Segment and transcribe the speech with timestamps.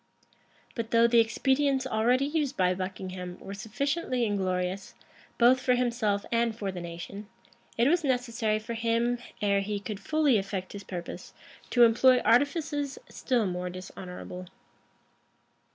[0.73, 4.95] But though the expedients already used by Buckingham were sufficiently inglorious,
[5.37, 7.27] both for himself and for the nation,
[7.77, 11.35] it was necessary for him, ere he could fully effect his purpose,
[11.69, 14.47] to employ artifices still more dishonorable.